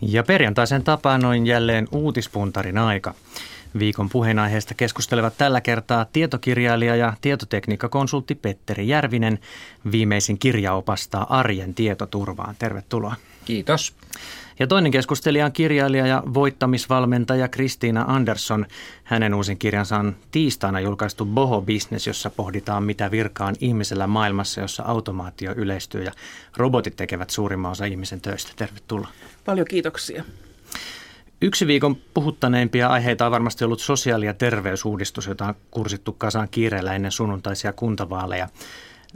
[0.00, 3.14] Ja perjantaisen tapaan noin jälleen uutispuntarin aika.
[3.78, 9.38] Viikon puheenaiheesta keskustelevat tällä kertaa tietokirjailija ja tietotekniikkakonsultti Petteri Järvinen.
[9.92, 12.54] Viimeisin kirja opastaa arjen tietoturvaan.
[12.58, 13.14] Tervetuloa.
[13.44, 13.94] Kiitos.
[14.58, 18.66] Ja toinen keskustelija on kirjailija ja voittamisvalmentaja Kristiina Andersson.
[19.04, 24.82] Hänen uusin kirjansa on tiistaina julkaistu Boho Business, jossa pohditaan mitä virkaan ihmisellä maailmassa, jossa
[24.82, 26.12] automaatio yleistyy ja
[26.56, 28.52] robotit tekevät suurimman osa ihmisen töistä.
[28.56, 29.08] Tervetuloa.
[29.44, 30.24] Paljon kiitoksia.
[31.40, 36.94] Yksi viikon puhuttaneimpia aiheita on varmasti ollut sosiaali- ja terveysuudistus, jota on kursittu kasaan kiireellä
[36.94, 38.48] ennen sunnuntaisia kuntavaaleja.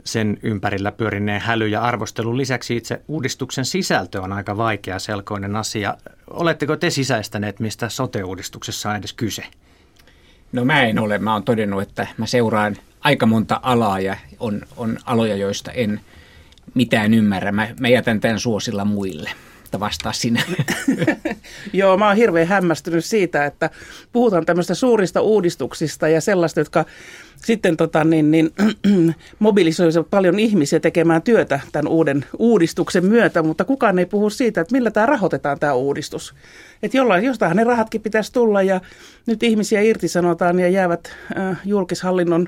[0.03, 5.97] Sen ympärillä pyörineen häly ja arvostelun lisäksi itse uudistuksen sisältö on aika vaikea selkoinen asia.
[6.29, 9.43] Oletteko te sisäistäneet, mistä sote-uudistuksessa on edes kyse?
[10.51, 11.17] No mä en ole.
[11.17, 16.01] Mä oon todennut, että mä seuraan aika monta alaa ja on, on aloja, joista en
[16.73, 17.51] mitään ymmärrä.
[17.51, 19.29] Mä, mä jätän tämän suosilla muille
[19.73, 20.43] että vastaa sinä.
[21.73, 23.69] Joo, mä oon hirveän hämmästynyt siitä, että
[24.11, 26.85] puhutaan tämmöistä suurista uudistuksista ja sellaista, jotka
[27.35, 28.51] sitten tota, niin, niin,
[29.39, 34.75] mobilisoisivat paljon ihmisiä tekemään työtä tämän uuden uudistuksen myötä, mutta kukaan ei puhu siitä, että
[34.75, 36.35] millä tämä rahoitetaan tämä uudistus.
[36.83, 38.81] Että jollain, jostain ne rahatkin pitäisi tulla ja
[39.25, 42.47] nyt ihmisiä irtisanotaan ja jäävät äh, julkishallinnon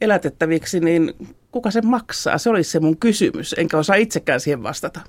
[0.00, 1.14] elätettäviksi, niin
[1.52, 2.38] kuka se maksaa?
[2.38, 5.00] Se olisi se mun kysymys, enkä osaa itsekään siihen vastata.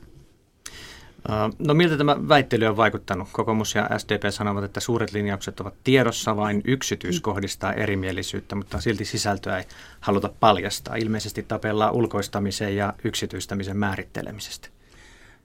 [1.59, 3.27] No miltä tämä väittely on vaikuttanut?
[3.31, 9.57] Kokoomus ja SDP sanovat, että suuret linjaukset ovat tiedossa, vain yksityiskohdistaa erimielisyyttä, mutta silti sisältöä
[9.57, 9.63] ei
[9.99, 10.95] haluta paljastaa.
[10.95, 14.69] Ilmeisesti tapellaan ulkoistamisen ja yksityistämisen määrittelemisestä.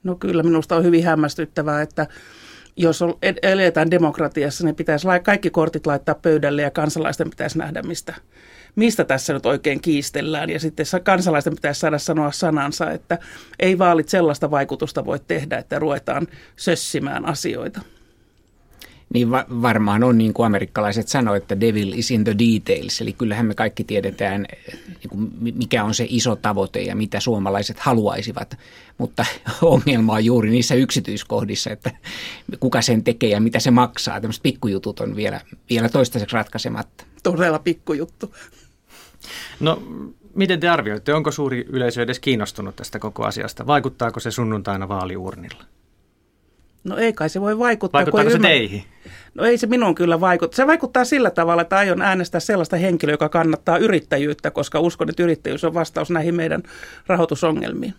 [0.05, 2.07] No kyllä, minusta on hyvin hämmästyttävää, että
[2.77, 3.01] jos
[3.43, 8.15] eletään demokratiassa, niin pitäisi kaikki kortit laittaa pöydälle ja kansalaisten pitäisi nähdä, mistä
[8.77, 10.51] mistä tässä nyt oikein kiistellään.
[10.51, 13.19] Ja sitten kansalaisten pitäisi saada sanoa sanansa, että
[13.61, 17.81] ei vaalit sellaista vaikutusta voi tehdä, että ruvetaan sössimään asioita.
[19.15, 23.01] Niin va- varmaan on niin kuin amerikkalaiset sanoivat, että devil is in the details.
[23.01, 24.47] Eli kyllähän me kaikki tiedetään,
[24.87, 28.59] niin kuin mikä on se iso tavoite ja mitä suomalaiset haluaisivat.
[28.99, 29.25] Mutta
[29.63, 31.91] ongelma on juuri niissä yksityiskohdissa, että
[32.61, 34.21] kuka sen tekee ja mitä se maksaa.
[34.21, 37.05] Tämmöiset pikkujutut on vielä, vielä toistaiseksi ratkaisematta.
[37.23, 38.35] Todella pikkujuttu.
[39.61, 39.83] No,
[40.35, 43.67] miten te arvioitte, onko suuri yleisö edes kiinnostunut tästä koko asiasta?
[43.67, 45.65] Vaikuttaako se sunnuntaina vaaliurnilla?
[46.85, 47.99] No ei kai se voi vaikuttaa.
[47.99, 48.85] Vaikuttaako se teihin?
[49.35, 50.57] No ei se minun kyllä vaikuta.
[50.57, 55.23] Se vaikuttaa sillä tavalla, että aion äänestää sellaista henkilöä, joka kannattaa yrittäjyyttä, koska uskon, että
[55.23, 56.63] yrittäjyys on vastaus näihin meidän
[57.07, 57.95] rahoitusongelmiin.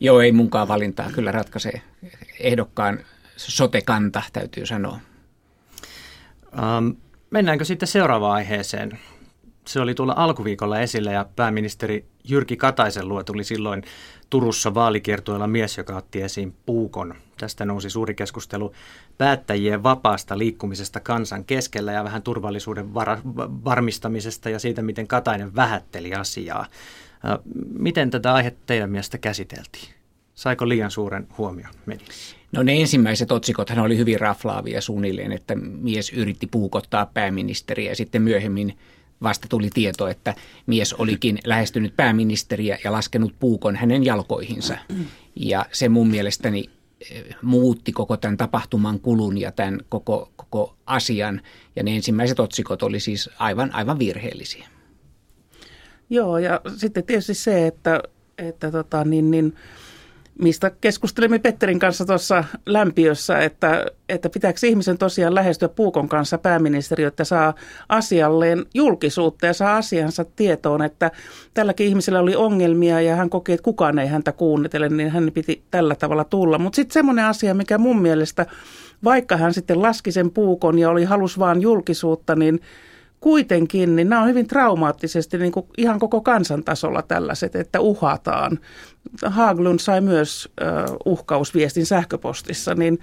[0.00, 1.10] Joo, ei munkaan valintaa.
[1.12, 1.82] Kyllä ratkaisee
[2.40, 2.98] ehdokkaan
[3.36, 5.00] sotekanta, täytyy sanoa.
[6.52, 6.96] Um,
[7.30, 8.98] mennäänkö sitten seuraavaan aiheeseen?
[9.70, 13.82] Se oli tuolla alkuviikolla esillä ja pääministeri Jyrki Kataisen luo tuli silloin
[14.30, 17.14] Turussa vaalikiertueella mies, joka otti esiin puukon.
[17.38, 18.72] Tästä nousi suuri keskustelu
[19.18, 23.20] päättäjien vapaasta liikkumisesta kansan keskellä ja vähän turvallisuuden var-
[23.64, 26.66] varmistamisesta ja siitä, miten Katainen vähätteli asiaa.
[27.78, 29.94] Miten tätä aihetta teidän mielestä käsiteltiin?
[30.34, 32.36] Saiko liian suuren huomion mediassa?
[32.52, 38.22] No ne ensimmäiset otsikothan oli hyvin raflaavia suunnilleen, että mies yritti puukottaa pääministeriä ja sitten
[38.22, 38.78] myöhemmin
[39.22, 40.34] vasta tuli tieto, että
[40.66, 44.76] mies olikin lähestynyt pääministeriä ja laskenut puukon hänen jalkoihinsa.
[45.36, 46.70] Ja se mun mielestäni
[47.10, 51.40] eh, muutti koko tämän tapahtuman kulun ja tämän koko, koko asian.
[51.76, 54.68] Ja ne ensimmäiset otsikot oli siis aivan, aivan virheellisiä.
[56.10, 58.02] Joo, ja sitten tietysti se, että,
[58.38, 59.54] että tota, niin, niin,
[60.40, 67.04] mistä keskustelimme Petterin kanssa tuossa lämpiössä, että, että pitääkö ihmisen tosiaan lähestyä Puukon kanssa pääministeri,
[67.04, 67.54] että saa
[67.88, 71.10] asialleen julkisuutta ja saa asiansa tietoon, että
[71.54, 75.62] tälläkin ihmisellä oli ongelmia ja hän koki, että kukaan ei häntä kuunnitele, niin hän piti
[75.70, 76.58] tällä tavalla tulla.
[76.58, 78.46] Mutta sitten semmoinen asia, mikä mun mielestä,
[79.04, 82.60] vaikka hän sitten laski sen Puukon ja oli halus vaan julkisuutta, niin–
[83.20, 88.58] kuitenkin, niin nämä on hyvin traumaattisesti niin kuin ihan koko kansantasolla tällaiset, että uhataan.
[89.26, 92.98] Haglund sai myös uh, uhkausviestin sähköpostissa, niin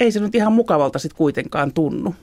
[0.00, 2.14] ei se nyt ihan mukavalta sitten kuitenkaan tunnu.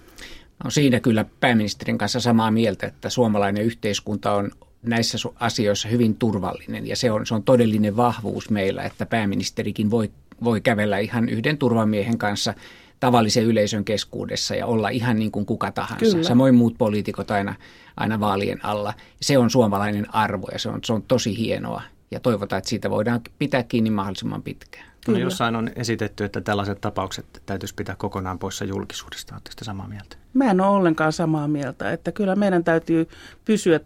[0.64, 4.52] No siinä kyllä pääministerin kanssa samaa mieltä, että suomalainen yhteiskunta on
[4.82, 10.12] näissä asioissa hyvin turvallinen ja se on, se on todellinen vahvuus meillä, että pääministerikin voi,
[10.44, 12.54] voi kävellä ihan yhden turvamiehen kanssa–
[13.00, 16.06] tavallisen yleisön keskuudessa ja olla ihan niin kuin kuka tahansa.
[16.06, 16.24] Kyllä.
[16.24, 17.56] Samoin muut poliitikot aina,
[17.98, 18.94] aina vaalien alla.
[19.22, 21.82] Se on suomalainen arvo ja se on, se on tosi hienoa.
[22.16, 24.86] Ja toivotaan, että siitä voidaan pitää kiinni mahdollisimman pitkään.
[25.08, 29.36] No, jossain on esitetty, että tällaiset tapaukset täytyisi pitää kokonaan poissa julkisuudesta.
[29.36, 30.18] Oletteko samaa mieltä?
[30.34, 33.08] Mä en ole ollenkaan samaa mieltä, että kyllä meidän täytyy
[33.46, 33.80] pysyä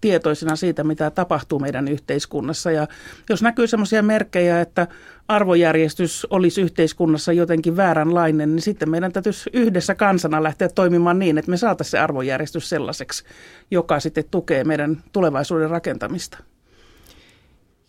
[0.00, 2.70] tietoisina siitä, mitä tapahtuu meidän yhteiskunnassa.
[2.70, 2.88] Ja
[3.28, 4.86] jos näkyy sellaisia merkkejä, että
[5.28, 11.50] arvojärjestys olisi yhteiskunnassa jotenkin vääränlainen, niin sitten meidän täytyisi yhdessä kansana lähteä toimimaan niin, että
[11.50, 13.24] me saataisiin se arvojärjestys sellaiseksi,
[13.70, 16.38] joka sitten tukee meidän tulevaisuuden rakentamista.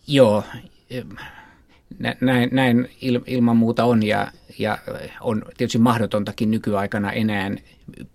[0.06, 0.44] Joo,
[2.20, 2.90] näin, näin
[3.26, 4.78] ilman muuta on ja, ja
[5.20, 7.50] on tietysti mahdotontakin nykyaikana enää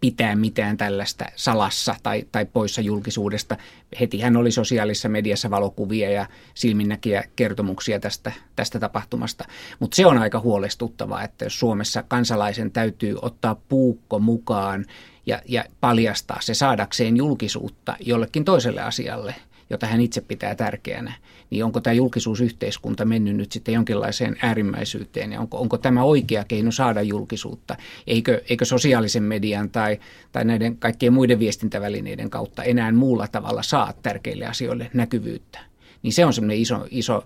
[0.02, 3.58] pitää mitään tällaista salassa tai, tai poissa julkisuudesta.
[4.00, 9.46] Hetihän oli sosiaalisessa mediassa valokuvia ja silminnäkiä kertomuksia tästä, tästä tapahtumasta.
[9.80, 14.86] Mutta se on aika huolestuttavaa, että jos Suomessa kansalaisen täytyy ottaa puukko mukaan
[15.26, 19.36] ja, ja paljastaa se saadakseen julkisuutta jollekin toiselle asialle–
[19.72, 21.14] jota hän itse pitää tärkeänä,
[21.50, 26.72] niin onko tämä julkisuusyhteiskunta mennyt nyt sitten jonkinlaiseen äärimmäisyyteen ja onko, onko tämä oikea keino
[26.72, 27.76] saada julkisuutta?
[28.08, 30.00] Eikö, eikö sosiaalisen median tai,
[30.32, 35.60] tai näiden kaikkien muiden viestintävälineiden kautta enää muulla tavalla saa tärkeille asioille näkyvyyttä?
[36.04, 37.26] Niin se on semmoinen iso, iso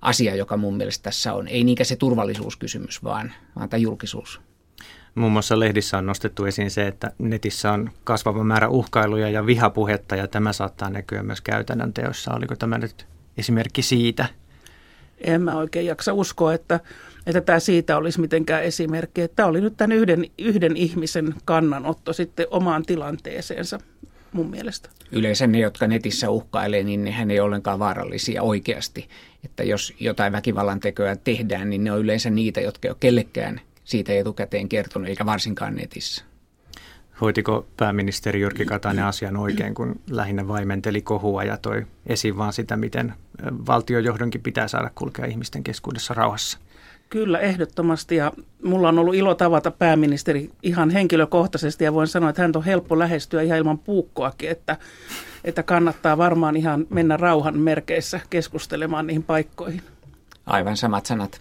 [0.00, 1.48] asia, joka mun mielestä tässä on.
[1.48, 4.40] Ei niinkään se turvallisuuskysymys, vaan, vaan tämä julkisuus.
[5.14, 10.16] Muun muassa lehdissä on nostettu esiin se, että netissä on kasvava määrä uhkailuja ja vihapuhetta
[10.16, 12.34] ja tämä saattaa näkyä myös käytännön teossa.
[12.34, 13.06] Oliko tämä nyt
[13.38, 14.26] esimerkki siitä?
[15.20, 16.80] En mä oikein jaksa uskoa, että,
[17.26, 19.28] että tämä siitä olisi mitenkään esimerkki.
[19.28, 23.78] Tämä oli nyt tämän yhden, yhden ihmisen kannanotto sitten omaan tilanteeseensa
[24.32, 24.88] mun mielestä.
[25.12, 29.08] Yleensä ne, jotka netissä uhkailee, niin nehän ei ole ollenkaan vaarallisia oikeasti.
[29.44, 33.60] Että jos jotain väkivallan tekoja tehdään, niin ne on yleensä niitä, jotka ei ole kellekään
[33.90, 36.24] siitä etukäteen kertonut, eikä varsinkaan netissä.
[37.20, 42.76] Hoitiko pääministeri Jyrki Katainen asian oikein, kun lähinnä vaimenteli kohua ja toi esiin vaan sitä,
[42.76, 43.14] miten
[43.66, 46.58] valtiojohdonkin pitää saada kulkea ihmisten keskuudessa rauhassa?
[47.08, 48.16] Kyllä, ehdottomasti.
[48.16, 48.32] Ja
[48.64, 52.98] mulla on ollut ilo tavata pääministeri ihan henkilökohtaisesti ja voin sanoa, että hän on helppo
[52.98, 54.76] lähestyä ihan ilman puukkoakin, että,
[55.44, 59.82] että kannattaa varmaan ihan mennä rauhan merkeissä keskustelemaan niihin paikkoihin.
[60.46, 61.40] Aivan samat sanat.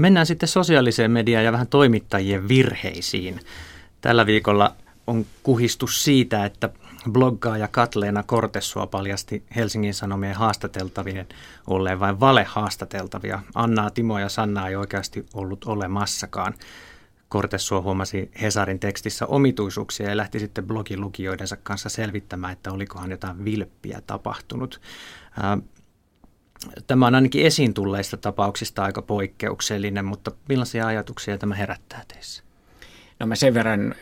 [0.00, 3.40] Mennään sitten sosiaaliseen mediaan ja vähän toimittajien virheisiin.
[4.00, 4.74] Tällä viikolla
[5.06, 6.68] on kuhistus siitä, että
[7.10, 11.26] bloggaaja Katleena Kortessua paljasti Helsingin Sanomien haastateltavien
[11.66, 13.42] olleen vain valehaastateltavia.
[13.54, 16.54] Annaa, Timo ja Sanna ei oikeasti ollut olemassakaan.
[17.28, 23.44] Kortessua huomasi Hesarin tekstissä omituisuuksia ja lähti sitten blogin lukijoidensa kanssa selvittämään, että olikohan jotain
[23.44, 24.80] vilppiä tapahtunut.
[26.86, 32.42] Tämä on ainakin esiin tulleista tapauksista aika poikkeuksellinen, mutta millaisia ajatuksia tämä herättää teissä?
[33.20, 33.94] No mä sen verran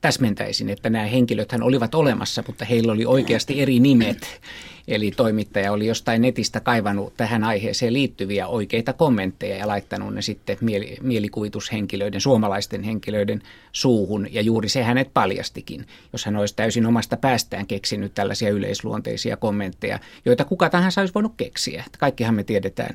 [0.00, 4.40] täsmentäisin, että nämä henkilöthän olivat olemassa, mutta heillä oli oikeasti eri nimet.
[4.88, 10.56] Eli toimittaja oli jostain netistä kaivannut tähän aiheeseen liittyviä oikeita kommentteja ja laittanut ne sitten
[10.60, 13.42] mieli, mielikuvitushenkilöiden, suomalaisten henkilöiden
[13.72, 14.28] suuhun.
[14.30, 19.98] Ja juuri se hänet paljastikin, jos hän olisi täysin omasta päästään keksinyt tällaisia yleisluonteisia kommentteja,
[20.24, 21.84] joita kuka tahansa olisi voinut keksiä.
[21.98, 22.94] Kaikkihan me tiedetään,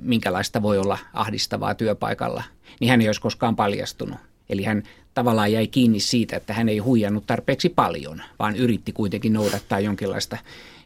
[0.00, 2.42] minkälaista voi olla ahdistavaa työpaikalla,
[2.80, 4.18] niin hän ei olisi koskaan paljastunut.
[4.48, 4.82] Eli hän
[5.14, 10.38] tavallaan jäi kiinni siitä, että hän ei huijannut tarpeeksi paljon, vaan yritti kuitenkin noudattaa jonkinlaista,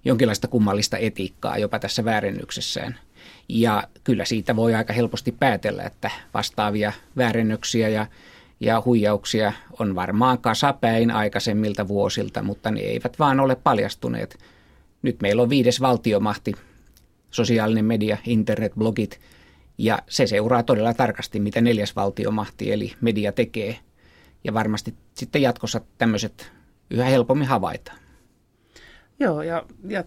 [0.04, 2.98] jonkinlaista kummallista etiikkaa jopa tässä väärennyksessään.
[3.48, 8.06] Ja kyllä siitä voi aika helposti päätellä, että vastaavia väärennöksiä ja,
[8.60, 14.38] ja huijauksia on varmaan kasapäin aikaisemmilta vuosilta, mutta ne eivät vaan ole paljastuneet.
[15.02, 16.54] Nyt meillä on viides valtiomahti,
[17.30, 19.20] sosiaalinen media, internet, blogit–
[19.80, 23.76] ja se seuraa todella tarkasti, mitä neljäs valtiomahti eli media tekee.
[24.44, 26.52] Ja varmasti sitten jatkossa tämmöiset
[26.90, 27.98] yhä helpommin havaitaan.
[29.20, 30.04] Joo, ja, ja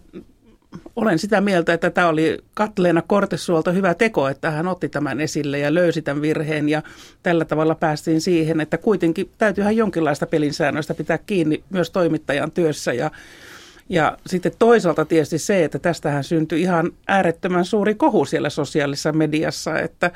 [0.96, 5.58] olen sitä mieltä, että tämä oli Katleena Kortesuolta hyvä teko, että hän otti tämän esille
[5.58, 6.82] ja löysi tämän virheen ja
[7.22, 13.10] tällä tavalla päästiin siihen, että kuitenkin täytyyhän jonkinlaista pelinsäännöistä pitää kiinni myös toimittajan työssä ja
[13.88, 19.78] ja sitten toisaalta tietysti se, että tästähän syntyi ihan äärettömän suuri kohu siellä sosiaalisessa mediassa,
[19.78, 20.10] että,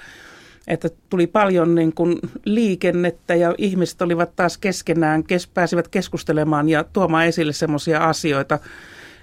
[0.66, 6.84] että tuli paljon niin kuin liikennettä ja ihmiset olivat taas keskenään, kes, pääsivät keskustelemaan ja
[6.84, 8.58] tuomaan esille semmoisia asioita,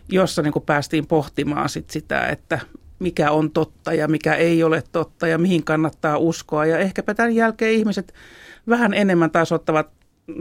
[0.09, 2.59] jossa niin kuin päästiin pohtimaan sit sitä, että
[2.99, 6.65] mikä on totta ja mikä ei ole totta ja mihin kannattaa uskoa.
[6.65, 8.13] Ja ehkäpä tämän jälkeen ihmiset
[8.69, 9.89] vähän enemmän taas ottavat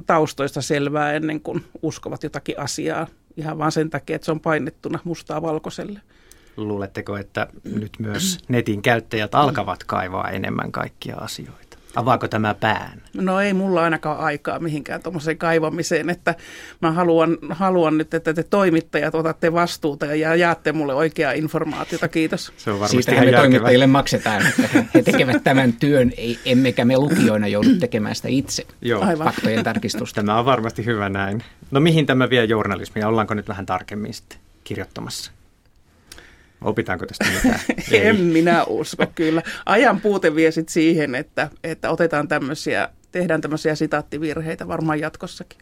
[0.06, 4.98] taustoista selvää ennen kuin uskovat jotakin asiaa ihan vain sen takia, että se on painettuna
[5.04, 6.00] mustaa valkoiselle.
[6.56, 11.73] Luuletteko, että nyt myös netin käyttäjät alkavat kaivaa enemmän kaikkia asioita?
[11.94, 13.02] Avaako tämä pään?
[13.14, 16.34] No ei mulla ainakaan aikaa mihinkään tuommoiseen kaivamiseen, että
[16.82, 22.08] mä haluan, haluan nyt, että te toimittajat otatte vastuuta ja jaatte mulle oikeaa informaatiota.
[22.08, 22.52] Kiitos.
[22.56, 23.42] Se on varmasti Siitähän me järkevä.
[23.42, 28.66] toimittajille maksetaan, että he tekevät tämän työn, ei, emmekä me lukijoina joudu tekemään sitä itse,
[28.82, 29.04] Joo.
[29.04, 29.26] Aivan.
[29.26, 30.14] faktojen tarkistusta.
[30.20, 31.44] Tämä on varmasti hyvä näin.
[31.70, 33.08] No mihin tämä vie journalismia?
[33.08, 35.32] Ollaanko nyt vähän tarkemmin sitten kirjoittamassa?
[36.64, 37.60] Opitaanko tästä mitään?
[38.08, 39.42] en minä usko kyllä.
[39.66, 45.58] Ajan puute vie sit siihen, että, että otetaan tämmöisiä, tehdään tämmöisiä sitaattivirheitä varmaan jatkossakin.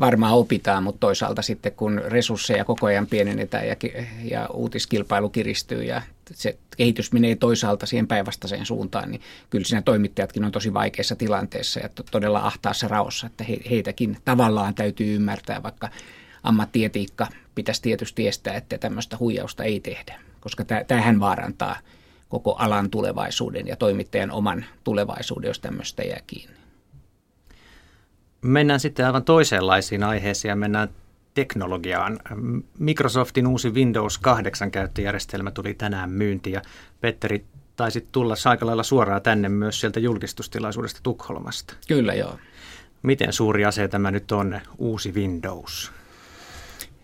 [0.00, 3.76] Varmaan opitaan, mutta toisaalta sitten kun resursseja koko ajan pienennetään ja,
[4.24, 6.02] ja uutiskilpailu kiristyy ja
[6.34, 9.20] se kehitys menee toisaalta siihen päinvastaiseen suuntaan, niin
[9.50, 14.74] kyllä siinä toimittajatkin on tosi vaikeassa tilanteessa ja todella ahtaassa raossa, että he, heitäkin tavallaan
[14.74, 15.88] täytyy ymmärtää, vaikka
[16.42, 21.76] ammattietiikka pitäisi tietysti estää, että tämmöistä huijausta ei tehdä koska tämähän vaarantaa
[22.28, 26.56] koko alan tulevaisuuden ja toimittajan oman tulevaisuuden, jos tämmöistä jää kiinni.
[28.42, 30.88] Mennään sitten aivan toisenlaisiin aiheisiin ja mennään
[31.34, 32.18] teknologiaan.
[32.78, 36.62] Microsoftin uusi Windows 8 käyttöjärjestelmä tuli tänään myyntiin ja
[37.00, 37.44] Petteri
[37.76, 41.74] taisi tulla aika lailla suoraan tänne myös sieltä julkistustilaisuudesta Tukholmasta.
[41.88, 42.38] Kyllä joo.
[43.02, 45.92] Miten suuri asia tämä nyt on, uusi Windows?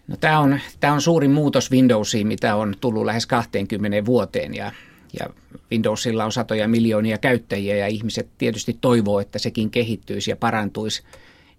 [0.09, 4.55] No, tämä, on, tämä on suuri muutos Windowsiin, mitä on tullut lähes 20 vuoteen.
[4.55, 4.73] Ja,
[5.21, 5.27] ja
[5.71, 11.03] Windowsilla on satoja miljoonia käyttäjiä ja ihmiset tietysti toivoo, että sekin kehittyisi ja parantuisi,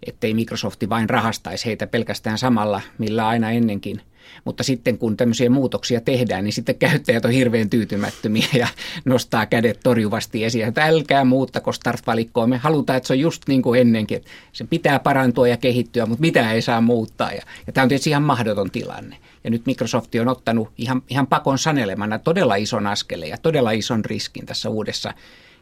[0.08, 4.02] ettei Microsofti vain rahastaisi heitä pelkästään samalla, millä aina ennenkin
[4.46, 8.68] mutta sitten kun tämmöisiä muutoksia tehdään, niin sitten käyttäjät on hirveän tyytymättömiä ja
[9.06, 12.48] nostaa kädet torjuvasti esiin, että älkää muuttako start-valikkoa.
[12.48, 14.24] Me halutaan, että se on just niin kuin ennenkin.
[14.52, 17.32] Se pitää parantua ja kehittyä, mutta mitä ei saa muuttaa.
[17.32, 19.18] Ja, ja tämä on tietysti ihan mahdoton tilanne.
[19.44, 24.06] Ja nyt Microsoft on ottanut ihan, ihan pakon sanelemana todella ison askeleen ja todella ison
[24.06, 25.14] riskin tässä uudessa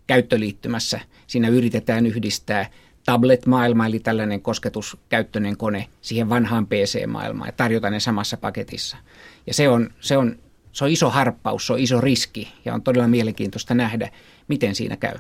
[0.08, 1.00] käyttöliittymässä.
[1.28, 2.70] Siinä yritetään yhdistää–
[3.08, 8.98] tablet-maailma, eli tällainen kosketuskäyttöinen kone siihen vanhaan PC-maailmaan ja tarjota ne samassa paketissa.
[9.48, 10.40] Ja se on, se, on,
[10.72, 14.10] se on iso harppaus, se on iso riski ja on todella mielenkiintoista nähdä,
[14.48, 15.16] miten siinä käy.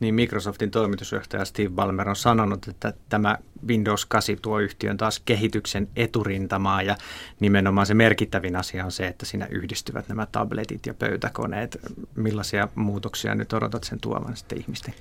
[0.00, 5.88] Niin Microsoftin toimitusjohtaja Steve Ballmer on sanonut, että tämä Windows 8 tuo yhtiön taas kehityksen
[5.96, 6.96] eturintamaa ja
[7.40, 11.78] nimenomaan se merkittävin asia on se, että siinä yhdistyvät nämä tabletit ja pöytäkoneet.
[12.14, 14.94] Millaisia muutoksia nyt odotat sen tuovan sitten ihmisten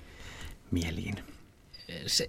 [0.71, 1.34] mieliin?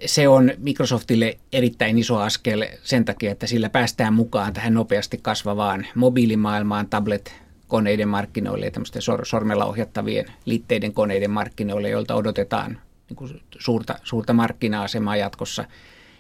[0.06, 5.86] Se on Microsoftille erittäin iso askel sen takia, että sillä päästään mukaan tähän nopeasti kasvavaan
[5.94, 13.40] mobiilimaailmaan, tablet-koneiden markkinoille ja tämmöisten sor- sormella ohjattavien liitteiden koneiden markkinoille, joilta odotetaan niin kuin
[13.58, 15.64] suurta, suurta markkina-asemaa jatkossa.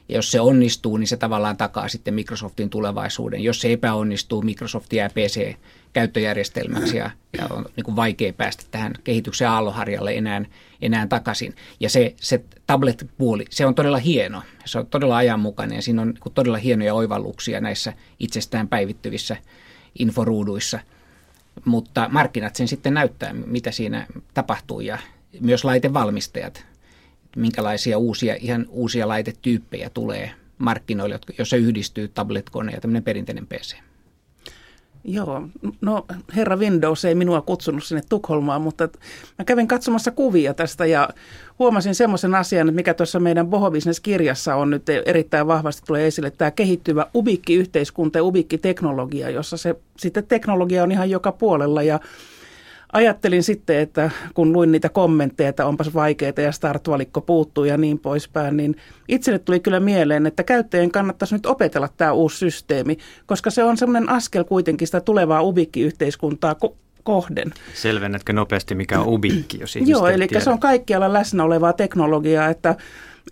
[0.08, 3.40] Ja jos se onnistuu, niin se tavallaan takaa sitten Microsoftin tulevaisuuden.
[3.40, 5.56] Jos se epäonnistuu, Microsoft jää PC
[5.92, 10.44] käyttöjärjestelmäksi ja, ja on niin kuin vaikea päästä tähän kehityksen aalloharjalle enää,
[10.82, 11.54] enää takaisin.
[11.80, 14.42] Ja se, se tablet-puoli, se on todella hieno.
[14.64, 19.36] Se on todella ajanmukainen ja siinä on niin todella hienoja oivalluksia näissä itsestään päivittyvissä
[19.98, 20.80] inforuuduissa.
[21.64, 24.98] Mutta markkinat sen sitten näyttää, mitä siinä tapahtuu ja
[25.40, 26.66] myös laitevalmistajat,
[27.36, 33.76] minkälaisia uusia, ihan uusia laitetyyppejä tulee markkinoille, jossa yhdistyy tablet-kone ja tämmöinen perinteinen PC.
[35.08, 35.48] Joo,
[35.80, 38.88] no herra Windows ei minua kutsunut sinne Tukholmaan, mutta
[39.38, 41.08] mä kävin katsomassa kuvia tästä ja
[41.58, 47.06] huomasin semmoisen asian, mikä tuossa meidän Boho-business-kirjassa on nyt erittäin vahvasti tulee esille, tämä kehittyvä
[47.14, 52.00] ubikki-yhteiskunta ja ubikki-teknologia, jossa se sitten teknologia on ihan joka puolella ja
[52.96, 57.98] ajattelin sitten, että kun luin niitä kommentteja, että onpas vaikeaa ja startvalikko puuttuu ja niin
[57.98, 58.76] poispäin, niin
[59.08, 63.76] itselle tuli kyllä mieleen, että käyttäjien kannattaisi nyt opetella tämä uusi systeemi, koska se on
[63.76, 66.56] semmoinen askel kuitenkin sitä tulevaa ubikkiyhteiskuntaa
[67.02, 67.52] kohden.
[67.74, 70.44] Selvennätkö nopeasti, mikä on ubikki, jos Joo, eli tiedä.
[70.44, 72.76] se on kaikkialla läsnä olevaa teknologiaa, että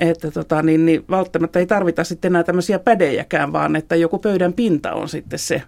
[0.00, 4.52] että tota, niin, niin välttämättä ei tarvita sitten enää tämmöisiä pädejäkään, vaan että joku pöydän
[4.52, 5.62] pinta on sitten se,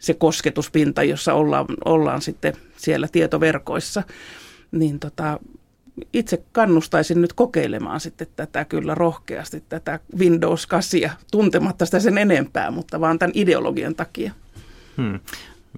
[0.00, 4.02] se kosketuspinta, jossa ollaan, ollaan sitten siellä tietoverkoissa.
[4.72, 5.38] Niin tota,
[6.12, 12.70] itse kannustaisin nyt kokeilemaan sitten tätä kyllä rohkeasti, tätä Windows 8, tuntematta sitä sen enempää,
[12.70, 14.32] mutta vaan tämän ideologian takia.
[14.96, 15.20] Hmm.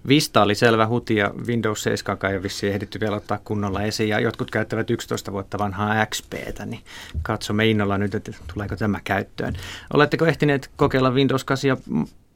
[0.09, 4.21] Vista oli selvä huti ja Windows 7 ei vissiin ehditty vielä ottaa kunnolla esiin ja
[4.21, 6.81] jotkut käyttävät 11 vuotta vanhaa XPtä, niin
[7.23, 9.55] katsomme innolla nyt, että tuleeko tämä käyttöön.
[9.95, 11.77] Oletteko ehtineet kokeilla Windows 8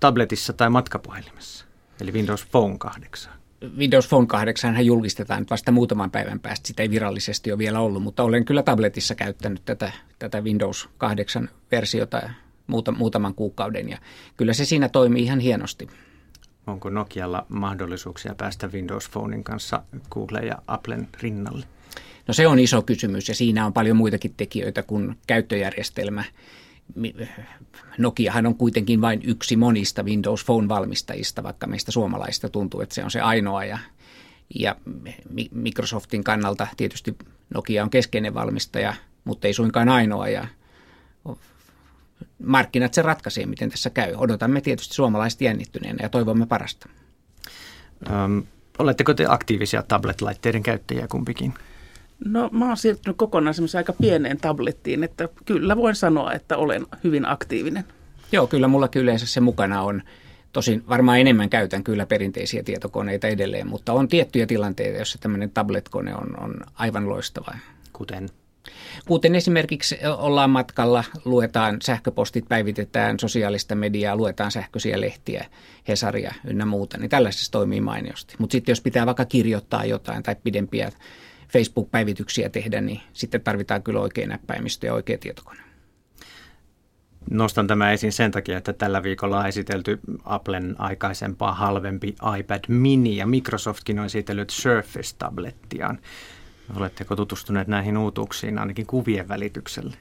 [0.01, 1.65] tabletissa tai matkapuhelimessa,
[2.01, 3.33] eli Windows Phone 8?
[3.77, 6.69] Windows Phone 8 hän julkistetaan vasta muutaman päivän päästä.
[6.69, 11.51] Sitä ei virallisesti ole vielä ollut, mutta olen kyllä tabletissa käyttänyt tätä, tätä Windows 8
[11.71, 12.31] versiota
[12.67, 13.99] muuta, muutaman kuukauden ja
[14.37, 15.89] kyllä se siinä toimii ihan hienosti.
[16.67, 21.67] Onko Nokialla mahdollisuuksia päästä Windows Phonein kanssa Google ja Applen rinnalle?
[22.29, 26.25] No se on iso kysymys ja siinä on paljon muitakin tekijöitä kuin käyttöjärjestelmä.
[27.99, 33.11] Nokiahan on kuitenkin vain yksi monista Windows Phone-valmistajista, vaikka meistä suomalaista tuntuu, että se on
[33.11, 33.65] se ainoa.
[33.65, 33.79] Ja,
[34.55, 34.77] ja
[35.51, 37.17] Microsoftin kannalta tietysti
[37.55, 40.29] Nokia on keskeinen valmistaja, mutta ei suinkaan ainoa.
[40.29, 40.49] Ja
[42.45, 44.15] markkinat se ratkaisee, miten tässä käy.
[44.17, 46.89] Odotamme tietysti suomalaiset jännittyneenä ja toivomme parasta.
[48.11, 48.45] Um,
[48.79, 51.55] oletteko te aktiivisia tablet-laitteiden käyttäjiä kumpikin?
[52.25, 56.87] No mä oon siirtynyt kokonaan semmoiseen aika pieneen tablettiin, että kyllä voin sanoa, että olen
[57.05, 57.85] hyvin aktiivinen.
[58.33, 60.03] Joo, kyllä mulla yleensä se mukana on.
[60.53, 66.15] Tosin varmaan enemmän käytän kyllä perinteisiä tietokoneita edelleen, mutta on tiettyjä tilanteita, joissa tämmöinen tablet-kone
[66.15, 67.55] on, on aivan loistava.
[67.93, 68.29] Kuten?
[69.07, 75.47] Kuten esimerkiksi ollaan matkalla, luetaan sähköpostit, päivitetään sosiaalista mediaa, luetaan sähköisiä lehtiä,
[75.89, 78.35] Hesaria ynnä muuta, niin tällaisessa toimii mainiosti.
[78.39, 80.93] Mutta sitten jos pitää vaikka kirjoittaa jotain tai pidempiä
[81.53, 85.61] Facebook-päivityksiä tehdä, niin sitten tarvitaan kyllä oikea näppäimistö ja oikea tietokone.
[87.31, 93.17] Nostan tämä esiin sen takia, että tällä viikolla on esitelty Applen aikaisempaa halvempi iPad mini
[93.17, 95.99] ja Microsoftkin on esitellyt Surface-tablettiaan.
[96.77, 99.97] Oletteko tutustuneet näihin uutuuksiin ainakin kuvien välityksellä?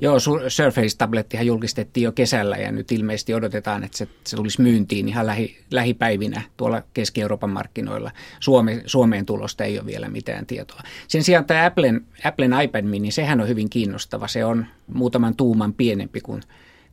[0.00, 0.16] Joo,
[0.48, 5.58] Surface-tablettihan julkistettiin jo kesällä ja nyt ilmeisesti odotetaan, että se, se tulisi myyntiin ihan lähi,
[5.70, 8.10] lähipäivinä tuolla Keski-Euroopan markkinoilla.
[8.40, 10.80] Suome, Suomeen tulosta ei ole vielä mitään tietoa.
[11.08, 14.28] Sen sijaan tämä Applen, Applen iPad mini, sehän on hyvin kiinnostava.
[14.28, 16.42] Se on muutaman tuuman pienempi kuin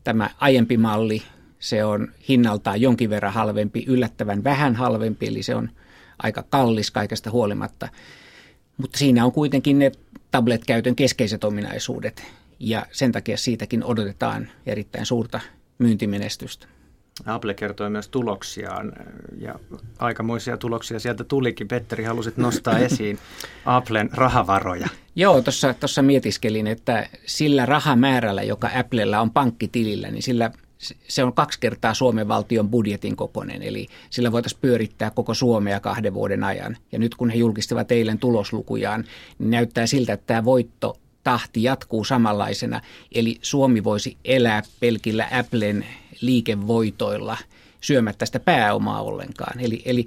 [0.03, 1.21] tämä aiempi malli.
[1.59, 5.69] Se on hinnaltaan jonkin verran halvempi, yllättävän vähän halvempi, eli se on
[6.23, 7.89] aika kallis kaikesta huolimatta.
[8.77, 9.91] Mutta siinä on kuitenkin ne
[10.31, 12.23] tablet-käytön keskeiset ominaisuudet
[12.59, 15.39] ja sen takia siitäkin odotetaan erittäin suurta
[15.77, 16.67] myyntimenestystä.
[17.25, 18.93] Apple kertoi myös tuloksiaan
[19.37, 19.55] ja
[19.99, 21.67] aikamoisia tuloksia sieltä tulikin.
[21.67, 23.19] Petteri, halusit nostaa esiin
[23.65, 24.87] Applen rahavaroja.
[25.15, 25.41] Joo,
[25.79, 30.51] tuossa mietiskelin, että sillä rahamäärällä, joka Applella on pankkitilillä, niin sillä
[31.07, 36.13] se on kaksi kertaa Suomen valtion budjetin kokoinen, eli sillä voitaisiin pyörittää koko Suomea kahden
[36.13, 36.77] vuoden ajan.
[36.91, 39.05] Ja nyt kun he julkistivat eilen tuloslukujaan,
[39.39, 45.85] niin näyttää siltä, että tämä voitto tahti jatkuu samanlaisena, eli Suomi voisi elää pelkillä Applen
[46.21, 47.37] liikevoitoilla
[47.81, 49.59] syömättä sitä pääomaa ollenkaan.
[49.59, 50.05] Eli, eli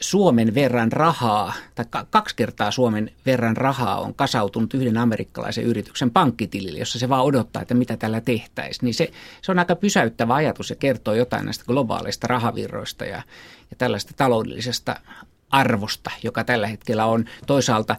[0.00, 6.78] Suomen verran rahaa, tai kaksi kertaa Suomen verran rahaa on kasautunut yhden amerikkalaisen yrityksen pankkitilille,
[6.78, 8.84] jossa se vaan odottaa, että mitä tällä tehtäisiin.
[8.84, 9.10] Niin se,
[9.42, 13.22] se on aika pysäyttävä ajatus ja kertoo jotain näistä globaaleista rahavirroista ja,
[13.70, 15.00] ja tällaista taloudellisesta
[15.50, 17.96] arvosta, joka tällä hetkellä on toisaalta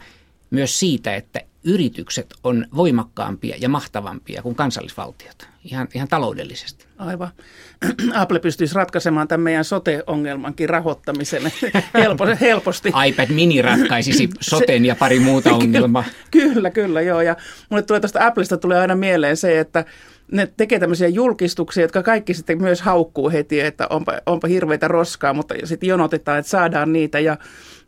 [0.50, 6.86] myös siitä, että yritykset on voimakkaampia ja mahtavampia kuin kansallisvaltiot, ihan, ihan taloudellisesti.
[6.98, 7.28] Aivan.
[8.14, 11.42] Apple pystyisi ratkaisemaan tämän meidän sote-ongelmankin rahoittamisen
[12.40, 12.92] helposti.
[13.08, 16.04] iPad mini ratkaisisi soten ja pari muuta ongelmaa.
[16.30, 17.20] Kyllä, kyllä, joo.
[17.20, 17.36] Ja
[17.70, 19.84] mulle tulee tuosta Applesta tulee aina mieleen se, että
[20.32, 25.32] ne tekee tämmöisiä julkistuksia, jotka kaikki sitten myös haukkuu heti, että onpa, onpa hirveitä roskaa,
[25.32, 27.20] mutta sitten jonotetaan, että saadaan niitä.
[27.20, 27.36] Ja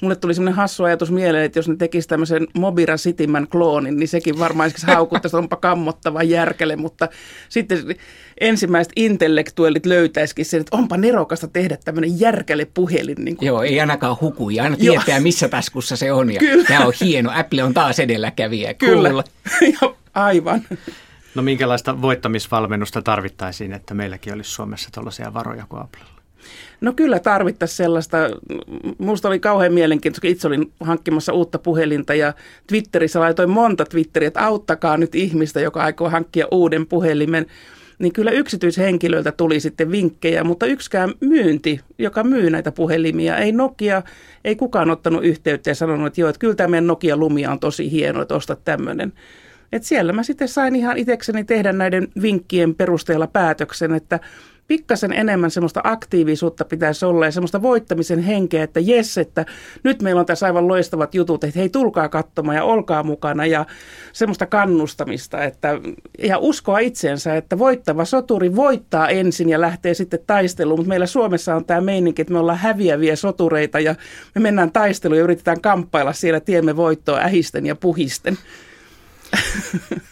[0.03, 4.09] mulle tuli semmoinen hassu ajatus mieleen, että jos ne tekisi tämmöisen Mobira Citymän kloonin, niin
[4.09, 7.09] sekin varmaan haukuttaisi, onpa kammottava järkele, mutta
[7.49, 7.79] sitten
[8.41, 13.17] ensimmäiset intellektuellit löytäisikin sen, että onpa nerokasta tehdä tämmöinen järkele puhelin.
[13.25, 13.47] Niin kuin.
[13.47, 16.33] Joo, ei ainakaan huku, ja aina tietää, missä taskussa se on.
[16.33, 16.65] Ja Kyllä.
[16.65, 17.31] Tämä on hieno.
[17.35, 18.75] Apple on taas edelläkävijä.
[18.75, 19.93] Kyllä, cool.
[20.15, 20.63] aivan.
[21.35, 26.12] No minkälaista voittamisvalmennusta tarvittaisiin, että meilläkin olisi Suomessa tällaisia varoja kuin Applella?
[26.81, 28.19] No kyllä tarvittaisiin sellaista.
[28.99, 32.35] Minusta oli kauhean mielenkiintoista, kun itse olin hankkimassa uutta puhelinta ja
[32.67, 37.47] Twitterissä laitoin monta Twitteriä, että auttakaa nyt ihmistä, joka aikoo hankkia uuden puhelimen.
[37.99, 44.03] Niin kyllä yksityishenkilöiltä tuli sitten vinkkejä, mutta yksikään myynti, joka myy näitä puhelimia, ei Nokia,
[44.45, 47.61] ei kukaan ottanut yhteyttä ja sanonut, että joo, että kyllä tämä meidän Nokia Lumia on
[47.61, 49.13] tosi hieno, että osta tämmöinen.
[49.73, 54.21] Et siellä mä sitten sain ihan itsekseni tehdä näiden vinkkien perusteella päätöksen, että
[54.69, 59.47] pikkasen enemmän semmoista aktiivisuutta pitäisi olla ja semmoista voittamisen henkeä, että jes, että
[59.83, 63.67] nyt meillä on tässä aivan loistavat jutut, että hei tulkaa katsomaan ja olkaa mukana ja
[64.13, 65.81] semmoista kannustamista että,
[66.19, 71.55] ja uskoa itseensä, että voittava soturi voittaa ensin ja lähtee sitten taisteluun, mutta meillä Suomessa
[71.55, 73.95] on tämä meininki, että me ollaan häviäviä sotureita ja
[74.35, 78.39] me mennään taisteluun ja yritetään kamppailla siellä tiemme voittoa ähisten ja puhisten.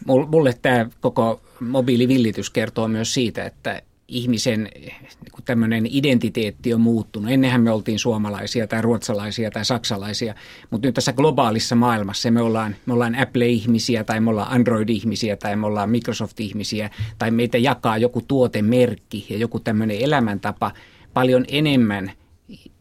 [0.07, 7.31] Mulle tämä koko mobiilivillitys kertoo myös siitä, että ihmisen niin tämmöinen identiteetti on muuttunut.
[7.31, 10.35] Ennenhän me oltiin suomalaisia tai ruotsalaisia tai saksalaisia,
[10.71, 15.57] mutta nyt tässä globaalissa maailmassa me ollaan, me ollaan Apple-ihmisiä tai me ollaan Android-ihmisiä tai
[15.57, 20.73] me ollaan Microsoft-ihmisiä tai meitä jakaa joku tuotemerkki ja joku tämmöinen elämäntapa
[21.15, 22.13] paljon enemmän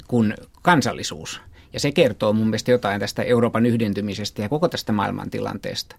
[0.07, 1.41] kuin kansallisuus.
[1.73, 5.95] Ja se kertoo mun mielestä jotain tästä Euroopan yhdentymisestä ja koko tästä maailmantilanteesta.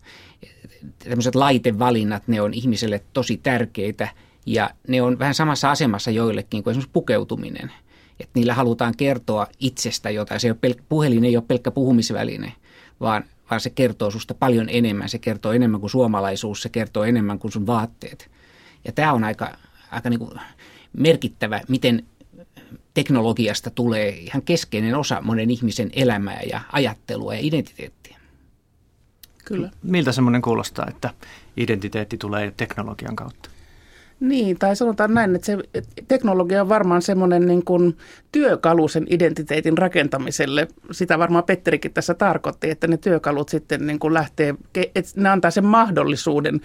[0.99, 4.09] Tämmöiset laitevalinnat, ne on ihmiselle tosi tärkeitä
[4.51, 7.73] ja ne on vähän samassa asemassa joillekin kuin esimerkiksi pukeutuminen.
[8.21, 10.41] Että niillä halutaan kertoa itsestä jotain.
[10.41, 12.53] Se ei ole pelk- puhelin ei ole pelkkä puhumisväline,
[13.01, 15.09] vaan, vaan se kertoo susta paljon enemmän.
[15.09, 18.31] Se kertoo enemmän kuin suomalaisuus, se kertoo enemmän kuin sun vaatteet.
[18.85, 19.57] Ja tämä on aika,
[19.91, 20.41] aika niin kuin
[20.93, 22.05] merkittävä, miten
[22.95, 28.17] teknologiasta tulee ihan keskeinen osa monen ihmisen elämää ja ajattelua ja identiteettiä.
[29.45, 29.71] Kyllä.
[29.83, 31.15] Miltä semmoinen kuulostaa, että
[31.57, 33.51] identiteetti tulee teknologian kautta?
[34.21, 35.59] Niin, tai sanotaan näin, että se
[36.09, 37.97] teknologia on varmaan semmoinen niin kuin
[38.33, 40.69] työkalu sen identiteetin rakentamiselle.
[40.91, 44.55] Sitä varmaan Petterikin tässä tarkoitti, että ne työkalut sitten niin kuin lähtee,
[44.95, 46.61] että ne antaa sen mahdollisuuden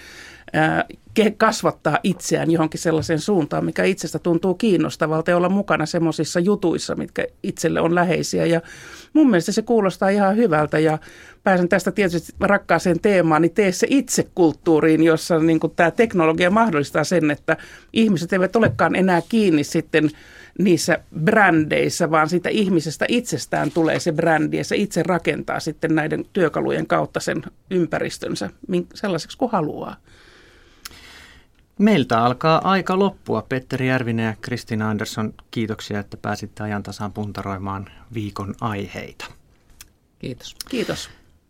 [1.38, 7.28] kasvattaa itseään johonkin sellaiseen suuntaan, mikä itsestä tuntuu kiinnostavalta ja olla mukana semmoisissa jutuissa, mitkä
[7.44, 8.46] itselle on läheisiä.
[8.46, 8.62] Ja
[9.14, 10.98] mun mielestä se kuulostaa ihan hyvältä ja
[11.44, 17.04] pääsen tästä tietysti rakkaaseen teemaan, niin tee se itse kulttuuriin, jossa niin tämä teknologia mahdollistaa
[17.04, 17.58] sen, että
[17.94, 20.10] ihmiset eivät olekaan enää kiinni sitten
[20.60, 26.26] niissä brändeissä, vaan siitä ihmisestä itsestään tulee se brändi ja se itse rakentaa sitten näiden
[26.34, 28.50] työkalujen kautta sen ympäristönsä
[28.94, 29.96] sellaiseksi kuin haluaa.
[31.80, 33.42] Meiltä alkaa aika loppua.
[33.42, 39.26] Petteri Järvinen ja Kristina Andersson, kiitoksia, että pääsitte ajan tasaan puntaroimaan viikon aiheita.
[40.20, 40.56] Kiitos.
[40.70, 41.10] Kiitos.